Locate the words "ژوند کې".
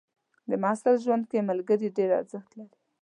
1.05-1.47